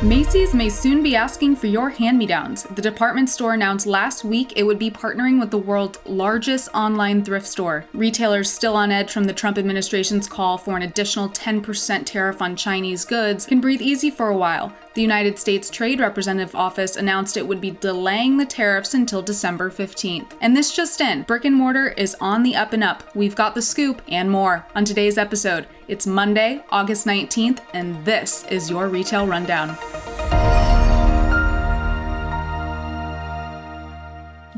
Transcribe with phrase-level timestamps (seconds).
[0.00, 2.62] Macy's may soon be asking for your hand me downs.
[2.62, 7.24] The department store announced last week it would be partnering with the world's largest online
[7.24, 7.84] thrift store.
[7.92, 12.54] Retailers still on edge from the Trump administration's call for an additional 10% tariff on
[12.54, 14.72] Chinese goods can breathe easy for a while.
[14.94, 19.68] The United States Trade Representative Office announced it would be delaying the tariffs until December
[19.68, 20.30] 15th.
[20.40, 23.02] And this just in brick and mortar is on the up and up.
[23.16, 25.66] We've got the scoop and more on today's episode.
[25.88, 29.74] It's Monday, August 19th, and this is your Retail Rundown.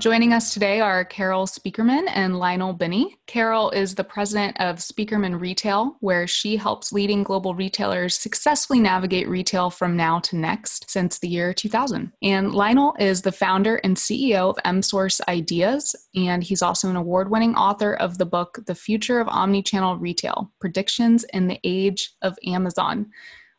[0.00, 3.18] Joining us today are Carol Spieckerman and Lionel Binney.
[3.26, 9.28] Carol is the president of Spieckerman Retail, where she helps leading global retailers successfully navigate
[9.28, 12.12] retail from now to next since the year 2000.
[12.22, 17.30] And Lionel is the founder and CEO of MSource Ideas, and he's also an award
[17.30, 22.38] winning author of the book, The Future of Omnichannel Retail Predictions in the Age of
[22.46, 23.10] Amazon.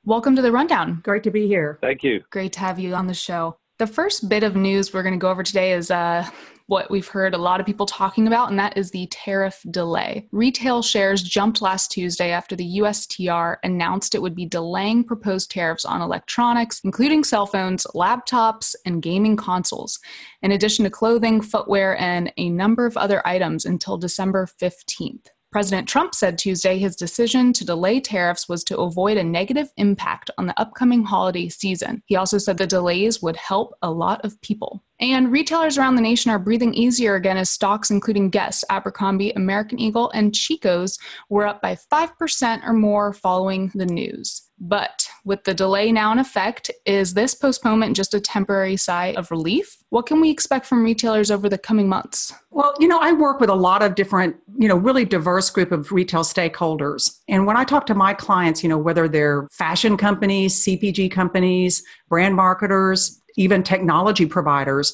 [0.05, 1.01] Welcome to the Rundown.
[1.03, 1.77] Great to be here.
[1.81, 2.23] Thank you.
[2.31, 3.57] Great to have you on the show.
[3.77, 6.29] The first bit of news we're going to go over today is uh,
[6.71, 10.25] what we've heard a lot of people talking about, and that is the tariff delay.
[10.31, 15.83] Retail shares jumped last Tuesday after the USTR announced it would be delaying proposed tariffs
[15.83, 19.99] on electronics, including cell phones, laptops, and gaming consoles,
[20.41, 25.27] in addition to clothing, footwear, and a number of other items until December 15th.
[25.51, 30.29] President Trump said Tuesday his decision to delay tariffs was to avoid a negative impact
[30.37, 32.01] on the upcoming holiday season.
[32.05, 34.81] He also said the delays would help a lot of people.
[35.01, 39.77] And retailers around the nation are breathing easier again as stocks, including Guess, Abercrombie, American
[39.77, 40.97] Eagle, and Chico's,
[41.29, 44.43] were up by 5% or more following the news.
[44.57, 49.29] But with the delay now in effect, is this postponement just a temporary sigh of
[49.31, 49.77] relief?
[49.89, 52.33] What can we expect from retailers over the coming months?
[52.49, 55.71] Well, you know, I work with a lot of different, you know, really diverse group
[55.71, 57.19] of retail stakeholders.
[57.27, 61.83] And when I talk to my clients, you know, whether they're fashion companies, CPG companies,
[62.09, 64.93] brand marketers, even technology providers,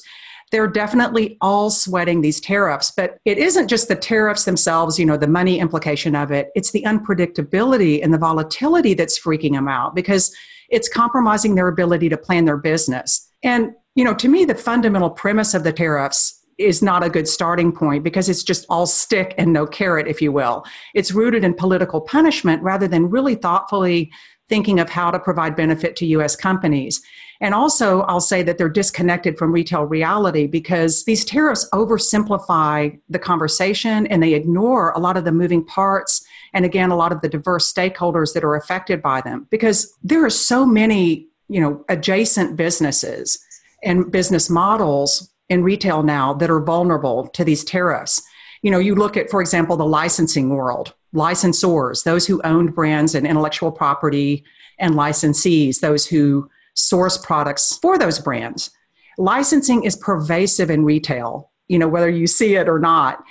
[0.50, 2.92] they're definitely all sweating these tariffs.
[2.96, 6.50] But it isn't just the tariffs themselves, you know, the money implication of it.
[6.54, 10.34] It's the unpredictability and the volatility that's freaking them out because
[10.68, 13.30] it's compromising their ability to plan their business.
[13.42, 17.28] And, you know, to me, the fundamental premise of the tariffs is not a good
[17.28, 20.64] starting point because it's just all stick and no carrot, if you will.
[20.94, 24.10] It's rooted in political punishment rather than really thoughtfully
[24.48, 27.00] thinking of how to provide benefit to US companies.
[27.40, 33.18] And also, I'll say that they're disconnected from retail reality because these tariffs oversimplify the
[33.18, 37.20] conversation and they ignore a lot of the moving parts and again a lot of
[37.20, 41.84] the diverse stakeholders that are affected by them because there are so many, you know,
[41.88, 43.38] adjacent businesses
[43.84, 48.20] and business models in retail now that are vulnerable to these tariffs.
[48.62, 53.14] You know, you look at for example the licensing world, licensors, those who owned brands
[53.14, 54.44] and intellectual property
[54.80, 58.70] and licensees, those who source products for those brands.
[59.18, 63.24] Licensing is pervasive in retail, you know, whether you see it or not.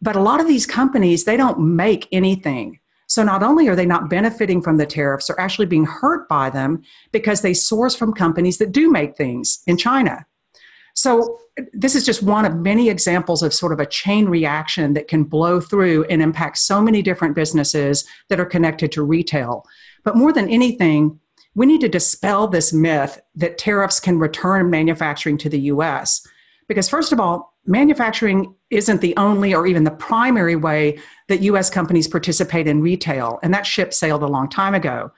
[0.00, 2.78] But a lot of these companies, they don't make anything.
[3.08, 6.48] So not only are they not benefiting from the tariffs, they're actually being hurt by
[6.48, 6.82] them
[7.12, 10.24] because they source from companies that do make things in China.
[10.94, 11.38] So
[11.72, 15.24] this is just one of many examples of sort of a chain reaction that can
[15.24, 19.64] blow through and impact so many different businesses that are connected to retail.
[20.04, 21.20] But more than anything,
[21.56, 26.24] we need to dispel this myth that tariffs can return manufacturing to the US.
[26.68, 31.70] Because, first of all, manufacturing isn't the only or even the primary way that US
[31.70, 35.10] companies participate in retail, and that ship sailed a long time ago.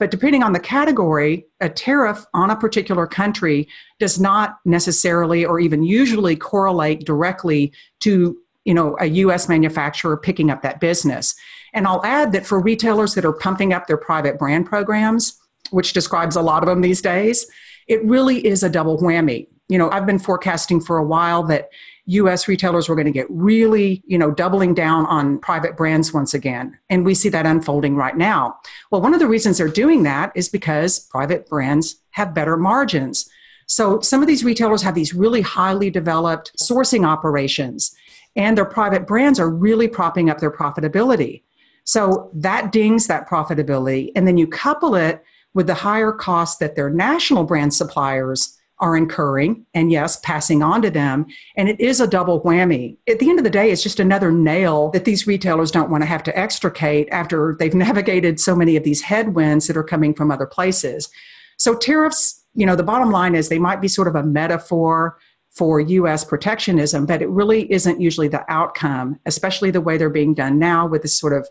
[0.00, 3.68] But depending on the category, a tariff on a particular country
[4.00, 10.50] does not necessarily or even usually correlate directly to you know a US manufacturer picking
[10.50, 11.36] up that business.
[11.72, 15.40] And I'll add that for retailers that are pumping up their private brand programs,
[15.70, 17.46] which describes a lot of them these days,
[17.88, 19.48] it really is a double whammy.
[19.68, 21.70] You know, I've been forecasting for a while that
[22.06, 26.34] US retailers were going to get really, you know, doubling down on private brands once
[26.34, 26.78] again.
[26.90, 28.56] And we see that unfolding right now.
[28.90, 33.28] Well, one of the reasons they're doing that is because private brands have better margins.
[33.66, 37.94] So some of these retailers have these really highly developed sourcing operations,
[38.36, 41.42] and their private brands are really propping up their profitability.
[41.84, 44.10] So that dings that profitability.
[44.14, 45.24] And then you couple it
[45.54, 50.82] with the higher costs that their national brand suppliers are incurring and yes passing on
[50.82, 51.26] to them.
[51.56, 52.96] And it is a double whammy.
[53.08, 56.02] At the end of the day it's just another nail that these retailers don't want
[56.02, 60.12] to have to extricate after they've navigated so many of these headwinds that are coming
[60.12, 61.08] from other places.
[61.56, 65.18] So tariffs you know the bottom line is they might be sort of a metaphor
[65.50, 70.34] for US protectionism but it really isn't usually the outcome especially the way they're being
[70.34, 71.48] done now with this sort of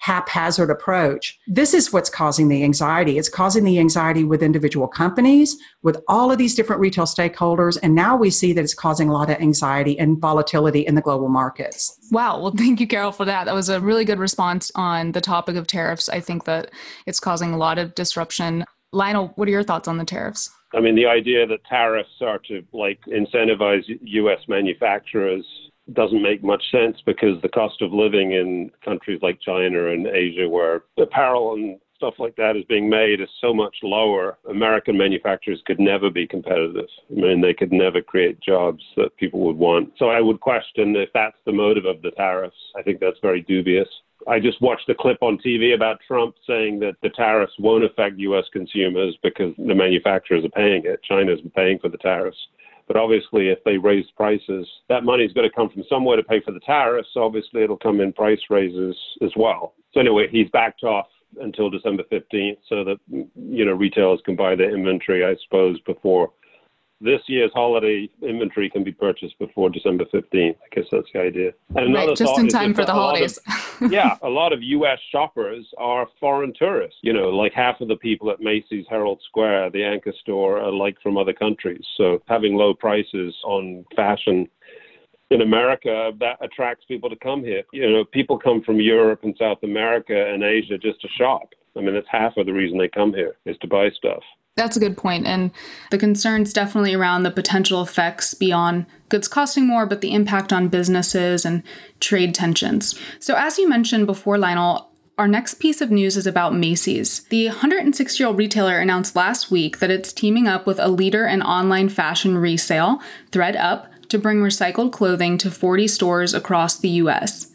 [0.00, 1.38] haphazard approach.
[1.46, 3.18] This is what's causing the anxiety.
[3.18, 7.78] It's causing the anxiety with individual companies, with all of these different retail stakeholders.
[7.82, 11.02] And now we see that it's causing a lot of anxiety and volatility in the
[11.02, 11.98] global markets.
[12.10, 12.40] Wow.
[12.40, 13.44] Well, thank you, Carol, for that.
[13.44, 16.08] That was a really good response on the topic of tariffs.
[16.08, 16.70] I think that
[17.06, 18.64] it's causing a lot of disruption.
[18.92, 20.50] Lionel, what are your thoughts on the tariffs?
[20.72, 24.38] I mean, the idea that tariffs are to like incentivize U.S.
[24.48, 25.44] manufacturers
[25.94, 30.48] doesn't make much sense because the cost of living in countries like China and Asia,
[30.48, 34.38] where apparel and stuff like that is being made, is so much lower.
[34.48, 36.88] American manufacturers could never be competitive.
[37.10, 39.92] I mean, they could never create jobs that people would want.
[39.98, 42.56] So I would question if that's the motive of the tariffs.
[42.76, 43.88] I think that's very dubious.
[44.28, 48.18] I just watched a clip on TV about Trump saying that the tariffs won't affect
[48.18, 48.44] U.S.
[48.52, 51.02] consumers because the manufacturers are paying it.
[51.02, 52.36] China's paying for the tariffs.
[52.90, 56.40] But obviously, if they raise prices, that money's going to come from somewhere to pay
[56.40, 57.10] for the tariffs.
[57.14, 59.74] So Obviously, it'll come in price raises as well.
[59.94, 61.06] So anyway, he's backed off
[61.40, 66.32] until December 15th so that you know retailers can buy their inventory, I suppose, before
[67.00, 70.56] this year's holiday inventory can be purchased before December 15th.
[70.56, 71.52] I guess that's the idea.
[71.74, 73.38] And right, just in time for the holidays.
[73.80, 74.98] Of, yeah, a lot of U.S.
[75.10, 76.98] shoppers are foreign tourists.
[77.02, 80.72] You know, like half of the people at Macy's Herald Square, the anchor store, are
[80.72, 81.84] like from other countries.
[81.96, 84.48] So having low prices on fashion
[85.30, 87.62] in America, that attracts people to come here.
[87.72, 91.48] You know, people come from Europe and South America and Asia just to shop.
[91.76, 94.22] I mean, that's half of the reason they come here is to buy stuff.
[94.56, 95.26] That's a good point.
[95.26, 95.52] And
[95.90, 100.68] the concerns definitely around the potential effects beyond goods costing more, but the impact on
[100.68, 101.62] businesses and
[101.98, 102.98] trade tensions.
[103.18, 107.24] So, as you mentioned before, Lionel, our next piece of news is about Macy's.
[107.24, 111.26] The 106 year old retailer announced last week that it's teaming up with a leader
[111.26, 113.00] in online fashion resale,
[113.30, 117.50] thredUP, to bring recycled clothing to 40 stores across the US.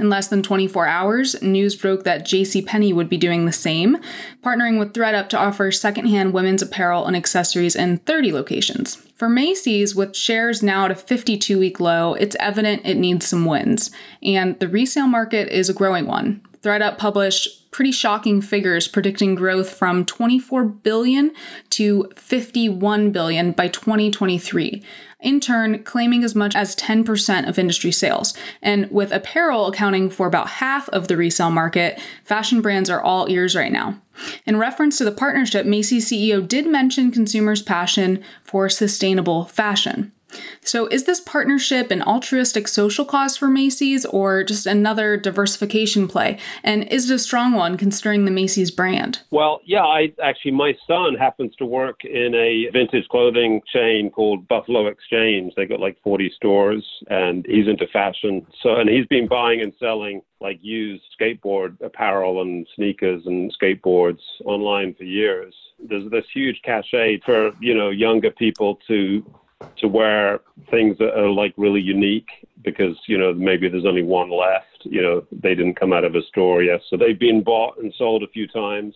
[0.00, 3.98] In less than 24 hours, news broke that JCPenney would be doing the same,
[4.42, 8.94] partnering with thredUP to offer secondhand women's apparel and accessories in 30 locations.
[8.94, 13.44] For Macy's, with shares now at a 52 week low, it's evident it needs some
[13.44, 13.90] wins,
[14.22, 16.40] and the resale market is a growing one.
[16.62, 21.32] thredUP published pretty shocking figures predicting growth from 24 billion
[21.70, 24.82] to 51 billion by 2023
[25.22, 28.34] in turn claiming as much as 10% of industry sales.
[28.62, 33.28] And with apparel accounting for about half of the resale market, fashion brands are all
[33.28, 34.00] ears right now.
[34.46, 40.12] In reference to the partnership, Macy's CEO did mention consumers' passion for sustainable fashion.
[40.62, 46.38] So, is this partnership an altruistic social cause for Macy's or just another diversification play?
[46.62, 49.20] And is it a strong one considering the Macy's brand?
[49.30, 54.46] Well, yeah, I actually, my son happens to work in a vintage clothing chain called
[54.48, 55.54] Buffalo Exchange.
[55.56, 58.46] They got like 40 stores and he's into fashion.
[58.62, 64.20] So, and he's been buying and selling like used skateboard apparel and sneakers and skateboards
[64.44, 65.54] online for years.
[65.78, 69.24] There's this huge cachet for, you know, younger people to
[69.78, 70.40] to wear
[70.70, 72.28] things that are like really unique
[72.64, 76.14] because you know maybe there's only one left you know they didn't come out of
[76.14, 76.80] a store yet.
[76.88, 78.94] So they've been bought and sold a few times.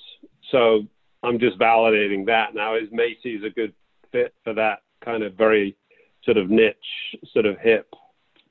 [0.51, 0.87] So
[1.23, 2.55] i'm just validating that.
[2.55, 3.73] Now is macy's a good
[4.13, 5.77] fit for that kind of very
[6.25, 7.93] sort of niche sort of hip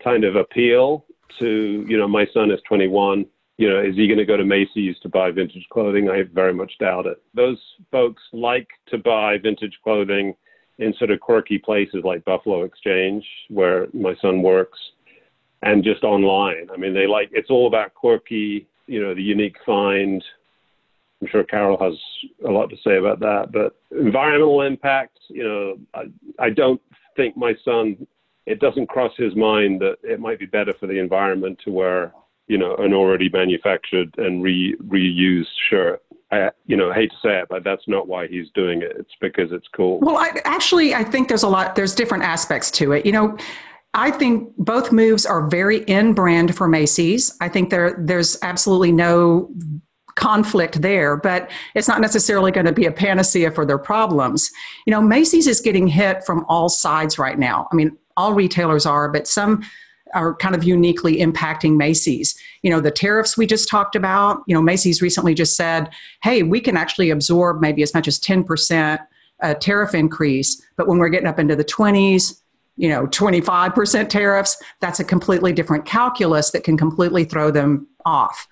[0.03, 1.05] kind of appeal
[1.39, 3.25] to you know my son is 21
[3.57, 6.09] you know is he going to go to macy's to buy vintage clothing?
[6.09, 7.21] I very much doubt it.
[7.33, 7.59] Those
[7.91, 10.35] folks like to buy vintage clothing
[10.79, 14.79] in sort of quirky places like Buffalo Exchange, where my son works,
[15.61, 16.67] and just online.
[16.73, 20.23] I mean, they like it's all about quirky, you know, the unique find.
[21.21, 21.93] I'm sure Carol has
[22.45, 23.51] a lot to say about that.
[23.53, 26.81] But environmental impact, you know, I, I don't
[27.15, 28.05] think my son,
[28.45, 32.13] it doesn't cross his mind that it might be better for the environment to wear,
[32.47, 36.03] you know, an already manufactured and re, reused shirt
[36.33, 38.93] I, you know, I hate to say it, but that's not why he's doing it.
[38.97, 39.99] It's because it's cool.
[39.99, 41.75] Well, I, actually, I think there's a lot.
[41.75, 43.05] There's different aspects to it.
[43.05, 43.37] You know,
[43.93, 47.35] I think both moves are very in brand for Macy's.
[47.41, 49.49] I think there there's absolutely no
[50.15, 54.49] conflict there, but it's not necessarily going to be a panacea for their problems.
[54.85, 57.67] You know, Macy's is getting hit from all sides right now.
[57.71, 59.63] I mean, all retailers are, but some
[60.13, 62.37] are kind of uniquely impacting Macy's.
[62.61, 65.89] You know, the tariffs we just talked about, you know, Macy's recently just said,
[66.21, 68.99] hey, we can actually absorb maybe as much as 10%
[69.41, 72.39] uh, tariff increase, but when we're getting up into the 20s,
[72.77, 78.47] you know, 25% tariffs, that's a completely different calculus that can completely throw them off.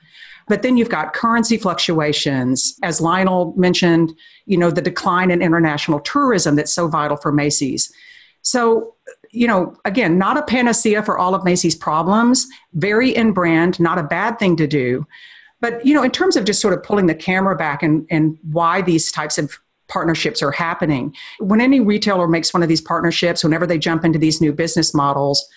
[0.47, 2.77] But then you've got currency fluctuations.
[2.83, 4.13] As Lionel mentioned,
[4.45, 7.91] you know, the decline in international tourism that's so vital for Macy's.
[8.41, 8.95] So
[9.31, 13.97] you know, again, not a panacea for all of Macy's problems, very in brand, not
[13.97, 15.05] a bad thing to do.
[15.61, 18.37] But you know, in terms of just sort of pulling the camera back and, and
[18.51, 23.43] why these types of partnerships are happening, when any retailer makes one of these partnerships,
[23.43, 25.47] whenever they jump into these new business models,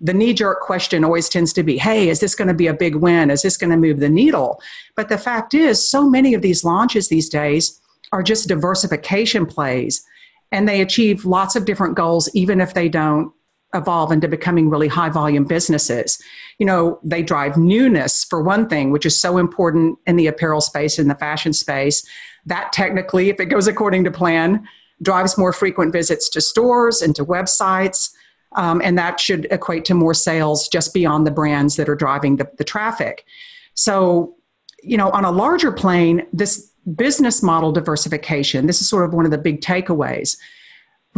[0.00, 2.74] the knee jerk question always tends to be, hey, is this going to be a
[2.74, 3.30] big win?
[3.30, 4.60] Is this going to move the needle?
[4.94, 7.80] But the fact is, so many of these launches these days
[8.12, 10.04] are just diversification plays,
[10.52, 13.32] and they achieve lots of different goals, even if they don't
[13.74, 16.18] evolve into becoming really high volume businesses.
[16.58, 20.60] You know, they drive newness for one thing, which is so important in the apparel
[20.60, 22.06] space, in the fashion space.
[22.46, 24.66] That technically, if it goes according to plan,
[25.02, 28.10] drives more frequent visits to stores and to websites.
[28.56, 32.36] Um, and that should equate to more sales just beyond the brands that are driving
[32.36, 33.26] the, the traffic.
[33.74, 34.34] So,
[34.82, 39.24] you know, on a larger plane, this business model diversification, this is sort of one
[39.24, 40.36] of the big takeaways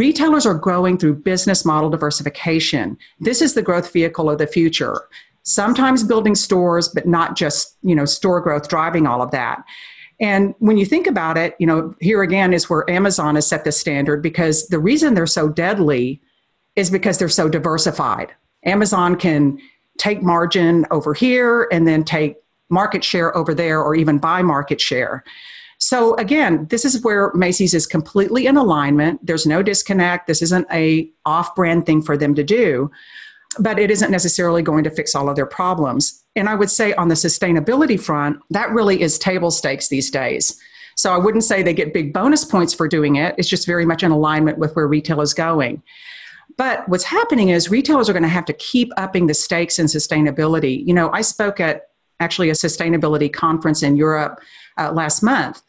[0.01, 2.97] Retailers are growing through business model diversification.
[3.19, 5.03] This is the growth vehicle of the future.
[5.43, 9.63] Sometimes building stores, but not just, you know, store growth driving all of that.
[10.21, 13.65] And when you think about it, you know, here again is where Amazon has set
[13.65, 16.21] the standard because the reason they're so deadly
[16.77, 18.33] is because they're so diversified.
[18.65, 19.59] Amazon can
[19.99, 22.37] take margin over here and then take
[22.69, 25.25] market share over there or even buy market share.
[25.83, 29.25] So again, this is where Macy's is completely in alignment.
[29.27, 30.27] There's no disconnect.
[30.27, 32.91] This isn't a off-brand thing for them to do,
[33.59, 36.23] but it isn't necessarily going to fix all of their problems.
[36.37, 40.61] And I would say on the sustainability front, that really is table stakes these days.
[40.97, 43.35] So I wouldn't say they get big bonus points for doing it.
[43.39, 45.83] It's just very much in alignment with where retail is going.
[46.59, 49.87] But what's happening is retailers are going to have to keep upping the stakes in
[49.87, 50.87] sustainability.
[50.87, 51.90] You know, I spoke at
[52.21, 54.41] actually a sustainability conference in Europe
[54.79, 55.63] uh, last month.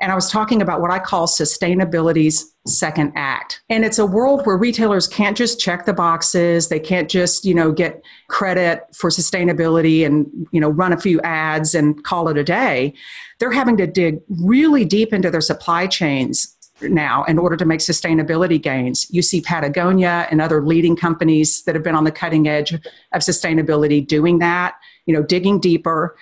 [0.00, 3.62] And I was talking about what I call sustainability's second act.
[3.68, 6.68] And it's a world where retailers can't just check the boxes.
[6.68, 11.20] They can't just, you know, get credit for sustainability and, you know, run a few
[11.22, 12.94] ads and call it a day.
[13.40, 17.80] They're having to dig really deep into their supply chains now in order to make
[17.80, 19.08] sustainability gains.
[19.10, 22.82] You see Patagonia and other leading companies that have been on the cutting edge of
[23.22, 24.76] sustainability doing that,
[25.08, 26.16] you know, digging deeper.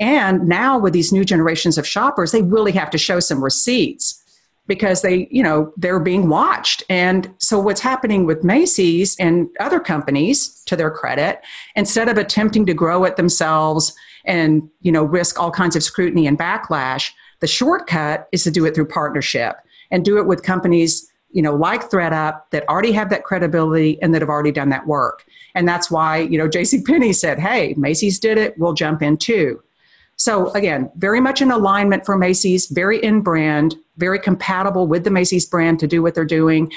[0.00, 4.16] And now with these new generations of shoppers, they really have to show some receipts
[4.66, 6.82] because they, you know, they're being watched.
[6.88, 11.40] And so what's happening with Macy's and other companies, to their credit,
[11.76, 13.92] instead of attempting to grow it themselves
[14.24, 18.64] and, you know, risk all kinds of scrutiny and backlash, the shortcut is to do
[18.64, 19.56] it through partnership
[19.90, 24.14] and do it with companies you know like thredup that already have that credibility and
[24.14, 27.74] that have already done that work and that's why you know jc penney said hey
[27.76, 29.62] macy's did it we'll jump in too
[30.20, 35.10] so again, very much in alignment for Macy's, very in brand, very compatible with the
[35.10, 36.70] Macy's brand to do what they're doing,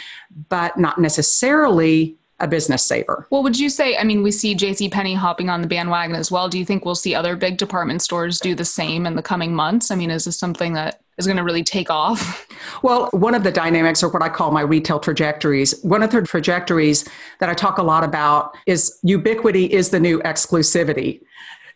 [0.47, 3.27] but not necessarily a business saver.
[3.31, 4.87] Well, would you say, I mean, we see J.C.
[4.87, 6.47] Penney hopping on the bandwagon as well.
[6.47, 9.53] Do you think we'll see other big department stores do the same in the coming
[9.53, 9.91] months?
[9.91, 12.47] I mean, is this something that is going to really take off?
[12.81, 16.21] Well, one of the dynamics, or what I call my retail trajectories, one of the
[16.21, 17.07] trajectories
[17.39, 21.21] that I talk a lot about is ubiquity is the new exclusivity.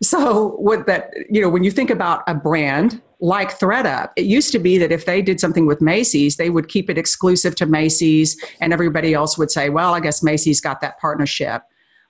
[0.01, 4.51] So what that, you know, when you think about a brand like ThredUp, it used
[4.51, 7.65] to be that if they did something with Macy's, they would keep it exclusive to
[7.65, 11.63] Macy's and everybody else would say, well, I guess Macy's got that partnership.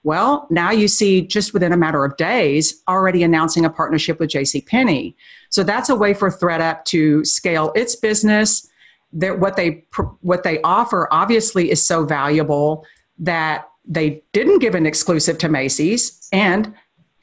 [0.07, 4.29] Well, now you see just within a matter of days already announcing a partnership with
[4.29, 5.15] JCPenney.
[5.49, 8.65] So that's a way for ThredUp to scale its business.
[9.11, 9.83] That what they
[10.21, 12.85] what they offer obviously is so valuable
[13.19, 16.73] that they didn't give an exclusive to Macy's and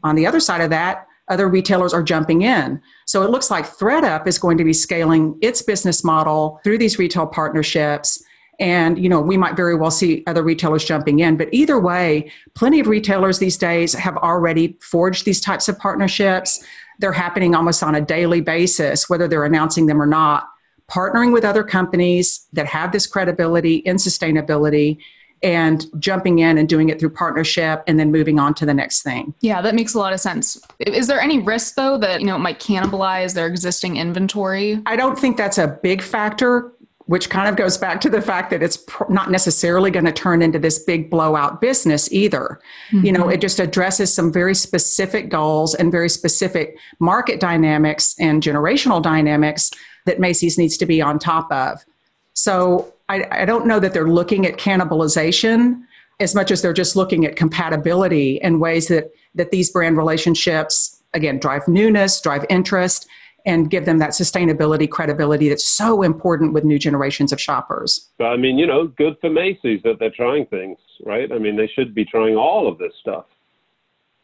[0.03, 2.83] on the other side of that, other retailers are jumping in.
[3.07, 6.99] So it looks like ThredUp is going to be scaling its business model through these
[6.99, 8.23] retail partnerships.
[8.61, 11.37] And you know, we might very well see other retailers jumping in.
[11.37, 16.65] But either way, plenty of retailers these days have already forged these types of partnerships.
[16.99, 20.49] They're happening almost on a daily basis, whether they're announcing them or not.
[20.91, 24.99] Partnering with other companies that have this credibility in sustainability
[25.43, 29.03] and jumping in and doing it through partnership and then moving on to the next
[29.03, 29.35] thing.
[29.41, 30.61] Yeah, that makes a lot of sense.
[30.79, 34.81] Is there any risk though that, you know, it might cannibalize their existing inventory?
[34.87, 36.73] I don't think that's a big factor
[37.07, 40.13] which kind of goes back to the fact that it's pr- not necessarily going to
[40.13, 42.61] turn into this big blowout business either.
[42.91, 43.07] Mm-hmm.
[43.07, 43.33] You know, mm-hmm.
[43.33, 49.71] it just addresses some very specific goals and very specific market dynamics and generational dynamics
[50.07, 51.85] that Macy's needs to be on top of.
[52.33, 55.83] So I, I don't know that they're looking at cannibalization
[56.21, 61.03] as much as they're just looking at compatibility and ways that that these brand relationships
[61.13, 63.07] again drive newness, drive interest,
[63.47, 68.11] and give them that sustainability credibility that's so important with new generations of shoppers.
[68.21, 71.31] I mean, you know, good for Macy's that they're trying things, right?
[71.31, 73.27] I mean, they should be trying all of this stuff.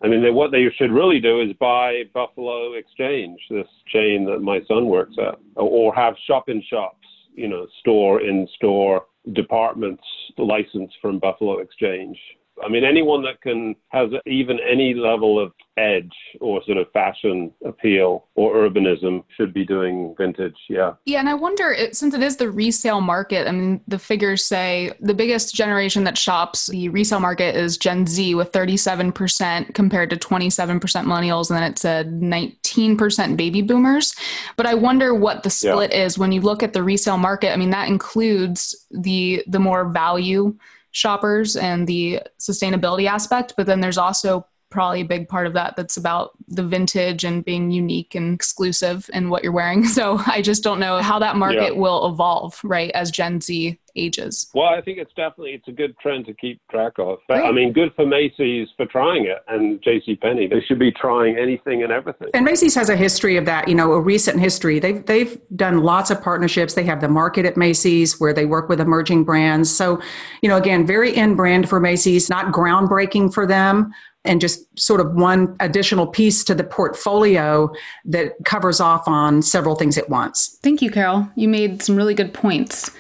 [0.03, 4.61] I mean, what they should really do is buy Buffalo Exchange, this chain that my
[4.67, 10.03] son works at, or have shop in shops, you know, store in store departments
[10.39, 12.19] licensed from Buffalo Exchange.
[12.65, 17.53] I mean, anyone that can has even any level of edge or sort of fashion
[17.65, 20.57] appeal or urbanism should be doing vintage.
[20.69, 20.95] Yeah.
[21.07, 23.49] Yeah, and I wonder since it is the resale market.
[23.49, 28.07] I mean, the figures say the biggest generation that shops the resale market is Gen
[28.07, 34.15] Z with 37% compared to 27% millennials, and then it's a 19% baby boomers.
[34.57, 36.05] But I wonder what the split yeah.
[36.05, 37.53] is when you look at the resale market.
[37.53, 40.57] I mean, that includes the the more value
[40.93, 45.77] shoppers and the sustainability aspect, but then there's also probably a big part of that
[45.77, 49.85] that's about the vintage and being unique and exclusive in what you're wearing.
[49.91, 51.81] So I just don't know how that market yeah.
[51.81, 54.51] will evolve, right, as Gen Z ages.
[54.55, 57.19] Well, I think it's definitely it's a good trend to keep track of.
[57.29, 60.17] But, I mean, good for Macy's for trying it, and J.C.
[60.17, 60.47] Penney.
[60.47, 62.29] They should be trying anything and everything.
[62.35, 63.69] And Macy's has a history of that.
[63.69, 64.79] You know, a recent history.
[64.79, 66.75] They've they've done lots of partnerships.
[66.75, 69.75] They have the market at Macy's where they work with emerging brands.
[69.75, 70.01] So,
[70.43, 73.93] you know, again, very in brand for Macy's, not groundbreaking for them,
[74.25, 77.73] and just sort of one additional piece to the portfolio
[78.05, 80.59] that covers off on several things at once.
[80.63, 81.29] Thank you, Carol.
[81.37, 82.91] You made some really good points.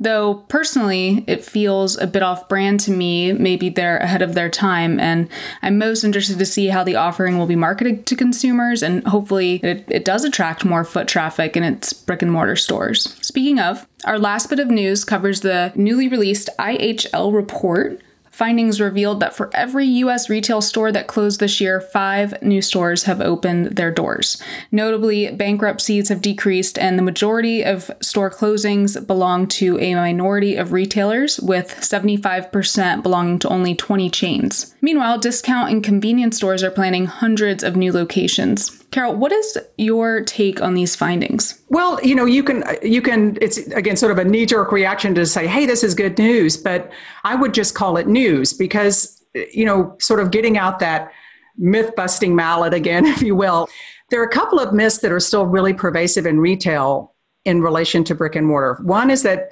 [0.00, 3.32] Though personally, it feels a bit off brand to me.
[3.32, 5.28] Maybe they're ahead of their time, and
[5.60, 9.56] I'm most interested to see how the offering will be marketed to consumers, and hopefully,
[9.64, 13.16] it, it does attract more foot traffic in its brick and mortar stores.
[13.22, 18.00] Speaking of, our last bit of news covers the newly released IHL report
[18.38, 23.02] Findings revealed that for every US retail store that closed this year, five new stores
[23.02, 24.40] have opened their doors.
[24.70, 30.72] Notably, bankruptcies have decreased, and the majority of store closings belong to a minority of
[30.72, 34.72] retailers, with 75% belonging to only 20 chains.
[34.80, 38.77] Meanwhile, discount and convenience stores are planning hundreds of new locations.
[38.90, 41.60] Carol, what is your take on these findings?
[41.68, 45.14] Well, you know, you can you can it's again sort of a knee jerk reaction
[45.16, 46.90] to say, "Hey, this is good news," but
[47.24, 49.22] I would just call it news because
[49.52, 51.12] you know, sort of getting out that
[51.58, 53.68] myth busting mallet again, if you will.
[54.10, 58.04] There are a couple of myths that are still really pervasive in retail in relation
[58.04, 58.78] to brick and mortar.
[58.82, 59.50] One is that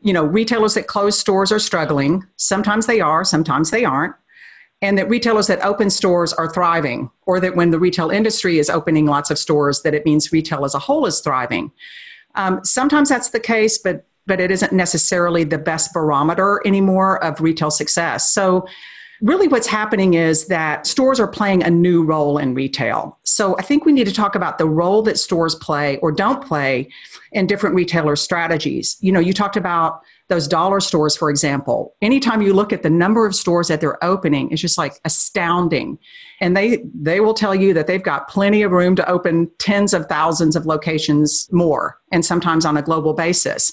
[0.00, 2.24] you know, retailers that close stores are struggling.
[2.36, 4.14] Sometimes they are, sometimes they aren't
[4.82, 8.68] and that retailers that open stores are thriving, or that when the retail industry is
[8.68, 11.70] opening lots of stores, that it means retail as a whole is thriving.
[12.34, 17.40] Um, sometimes that's the case, but but it isn't necessarily the best barometer anymore of
[17.40, 18.32] retail success.
[18.32, 18.66] So
[19.20, 23.18] really what's happening is that stores are playing a new role in retail.
[23.24, 26.44] So I think we need to talk about the role that stores play or don't
[26.44, 26.88] play
[27.32, 28.96] in different retailer strategies.
[29.00, 32.88] You know, you talked about those dollar stores, for example, anytime you look at the
[32.88, 35.98] number of stores that they're opening, it's just like astounding.
[36.40, 39.92] And they they will tell you that they've got plenty of room to open tens
[39.92, 43.70] of thousands of locations more, and sometimes on a global basis.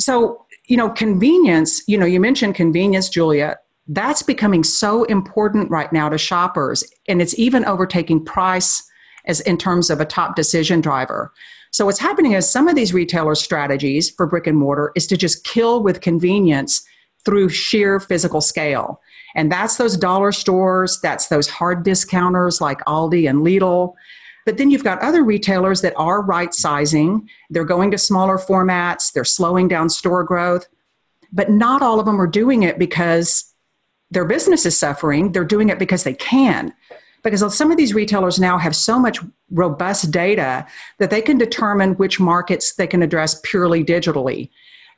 [0.00, 3.56] So, you know, convenience, you know, you mentioned convenience, Julia.
[3.86, 8.82] That's becoming so important right now to shoppers, and it's even overtaking price
[9.26, 11.32] as in terms of a top decision driver.
[11.70, 15.16] So what's happening is some of these retailer strategies for brick and mortar is to
[15.16, 16.82] just kill with convenience
[17.24, 19.00] through sheer physical scale.
[19.34, 23.94] And that's those dollar stores, that's those hard discounters like Aldi and Lidl.
[24.46, 27.28] But then you've got other retailers that are right sizing.
[27.50, 30.66] They're going to smaller formats, they're slowing down store growth.
[31.30, 33.52] But not all of them are doing it because
[34.10, 35.32] their business is suffering.
[35.32, 36.72] They're doing it because they can
[37.30, 39.18] because some of these retailers now have so much
[39.50, 40.66] robust data
[40.98, 44.50] that they can determine which markets they can address purely digitally.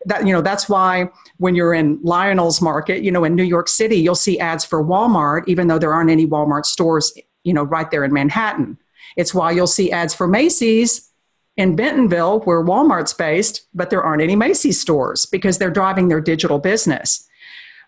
[0.07, 3.69] That you know that's why when you're in Lionel's market you know in New York
[3.69, 7.13] City you'll see ads for Walmart even though there aren't any Walmart stores
[7.45, 8.79] you know right there in Manhattan.
[9.17, 11.11] It's why you'll see ads for Macy's
[11.57, 16.21] in Bentonville where Walmart's based but there aren't any Macy's stores because they're driving their
[16.21, 17.29] digital business.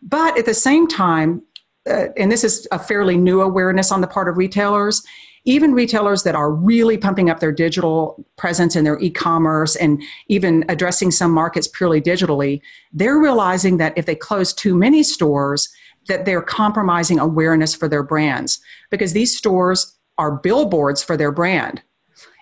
[0.03, 1.43] But at the same time
[1.89, 5.03] uh, and this is a fairly new awareness on the part of retailers,
[5.45, 10.65] even retailers that are really pumping up their digital presence and their e-commerce and even
[10.69, 12.61] addressing some markets purely digitally,
[12.93, 15.69] they're realizing that if they close too many stores,
[16.09, 21.83] that they're compromising awareness for their brands because these stores are billboards for their brand.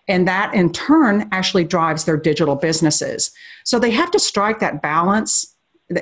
[0.08, 3.30] And that in turn actually drives their digital businesses.
[3.64, 5.49] So they have to strike that balance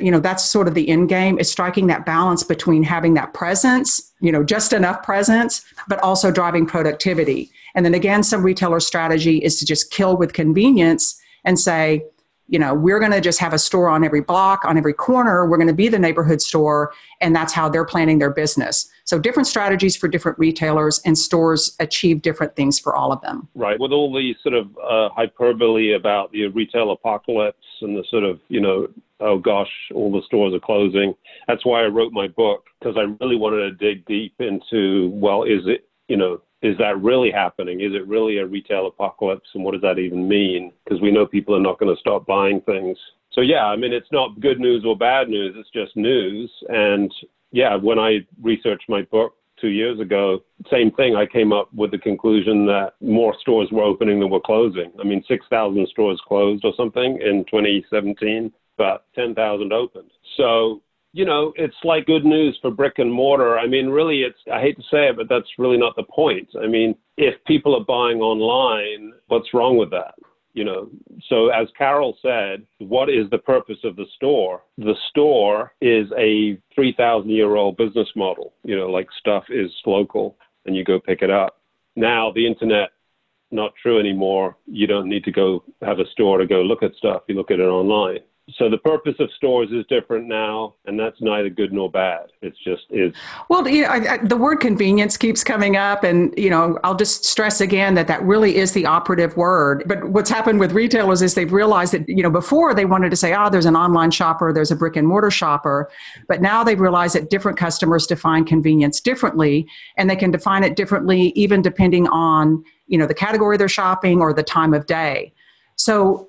[0.00, 3.32] you know that's sort of the end game is striking that balance between having that
[3.32, 8.80] presence you know just enough presence but also driving productivity and then again some retailer
[8.80, 12.04] strategy is to just kill with convenience and say
[12.48, 15.46] you know, we're going to just have a store on every block, on every corner.
[15.46, 16.92] We're going to be the neighborhood store.
[17.20, 18.88] And that's how they're planning their business.
[19.04, 23.48] So, different strategies for different retailers, and stores achieve different things for all of them.
[23.54, 23.78] Right.
[23.78, 28.40] With all the sort of uh, hyperbole about the retail apocalypse and the sort of,
[28.48, 28.88] you know,
[29.20, 31.14] oh gosh, all the stores are closing.
[31.46, 35.42] That's why I wrote my book, because I really wanted to dig deep into, well,
[35.42, 37.80] is it, you know, is that really happening?
[37.80, 39.48] Is it really a retail apocalypse?
[39.54, 40.72] And what does that even mean?
[40.84, 42.96] Because we know people are not going to stop buying things.
[43.32, 46.50] So, yeah, I mean, it's not good news or bad news, it's just news.
[46.68, 47.12] And
[47.52, 51.16] yeah, when I researched my book two years ago, same thing.
[51.16, 54.92] I came up with the conclusion that more stores were opening than were closing.
[55.00, 60.10] I mean, 6,000 stores closed or something in 2017, but 10,000 opened.
[60.38, 63.58] So you know, it's like good news for brick and mortar.
[63.58, 66.48] I mean, really, it's, I hate to say it, but that's really not the point.
[66.62, 70.14] I mean, if people are buying online, what's wrong with that?
[70.52, 70.90] You know,
[71.28, 74.62] so as Carol said, what is the purpose of the store?
[74.76, 78.54] The store is a 3,000 year old business model.
[78.64, 80.36] You know, like stuff is local
[80.66, 81.60] and you go pick it up.
[81.96, 82.90] Now, the internet,
[83.50, 84.56] not true anymore.
[84.66, 87.22] You don't need to go have a store to go look at stuff.
[87.28, 88.20] You look at it online
[88.56, 92.26] so the purpose of stores is different now, and that's neither good nor bad.
[92.40, 93.12] It's just is.
[93.50, 96.94] Well, you know, I, I, the word convenience keeps coming up, and you know, I'll
[96.94, 99.84] just stress again that that really is the operative word.
[99.86, 103.16] But what's happened with retailers is they've realized that you know before they wanted to
[103.16, 105.90] say, oh, there's an online shopper, there's a brick and mortar shopper,
[106.26, 110.74] but now they've realized that different customers define convenience differently, and they can define it
[110.74, 115.34] differently even depending on you know the category they're shopping or the time of day.
[115.76, 116.28] So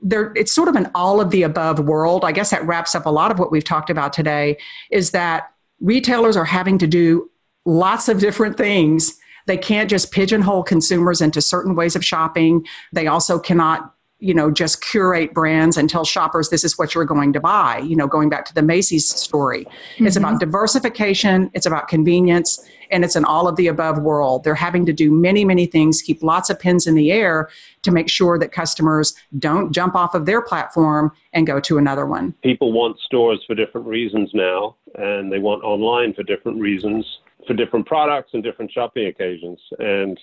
[0.00, 2.24] there it's sort of an all of the above world.
[2.24, 4.58] I guess that wraps up a lot of what we've talked about today
[4.90, 7.30] is that retailers are having to do
[7.64, 9.18] lots of different things.
[9.46, 12.66] They can't just pigeonhole consumers into certain ways of shopping.
[12.92, 17.04] They also cannot you know just curate brands and tell shoppers this is what you're
[17.04, 19.64] going to buy you know going back to the macy's story.
[19.64, 20.06] Mm-hmm.
[20.06, 24.44] it's about diversification it's about convenience and it's an all of the above world.
[24.44, 27.48] They're having to do many many things keep lots of pins in the air
[27.82, 32.06] to make sure that customers don't jump off of their platform and go to another
[32.06, 32.32] one.
[32.42, 37.04] People want stores for different reasons now and they want online for different reasons
[37.46, 39.58] for different products and different shopping occasions.
[39.78, 40.18] And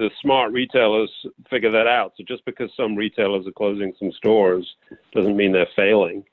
[0.00, 1.10] the smart retailers
[1.50, 2.14] figure that out.
[2.16, 4.66] So just because some retailers are closing some stores
[5.14, 6.24] doesn't mean they're failing.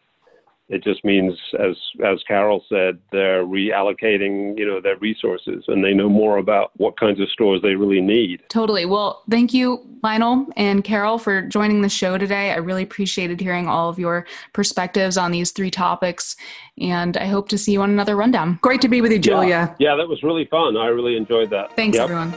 [0.70, 5.94] It just means, as as Carol said, they're reallocating, you know, their resources, and they
[5.94, 8.44] know more about what kinds of stores they really need.
[8.50, 8.86] Totally.
[8.86, 12.52] Well, thank you, Lionel and Carol, for joining the show today.
[12.52, 16.36] I really appreciated hearing all of your perspectives on these three topics,
[16.78, 18.60] and I hope to see you on another rundown.
[18.62, 19.74] Great to be with you, Julia.
[19.80, 20.76] Yeah, yeah that was really fun.
[20.76, 21.78] I really enjoyed that.
[21.78, 22.10] Thanks, yep.
[22.10, 22.34] everyone.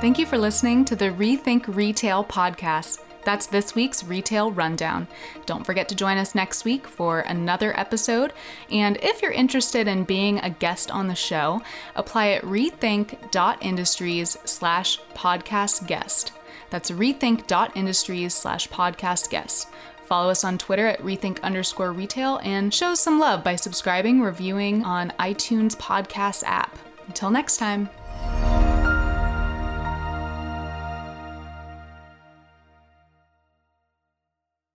[0.00, 3.00] Thank you for listening to the Rethink Retail podcast.
[3.24, 5.08] That's this week's Retail Rundown.
[5.44, 8.32] Don't forget to join us next week for another episode.
[8.70, 11.62] And if you're interested in being a guest on the show,
[11.96, 16.30] apply at rethink.industries slash podcast guest.
[16.70, 19.66] That's rethink.industries slash podcast guest.
[20.04, 24.84] Follow us on Twitter at rethink underscore retail and show some love by subscribing, reviewing
[24.84, 26.78] on iTunes podcast app.
[27.08, 27.90] Until next time.